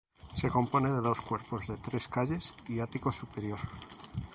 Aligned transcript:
Se 0.31 0.49
compone 0.49 0.89
de 0.89 0.99
dos 0.99 1.21
cuerpos 1.21 1.67
de 1.67 1.77
tres 1.77 2.07
calles 2.07 2.55
y 2.67 2.79
ático 2.79 3.11
superior. 3.11 3.59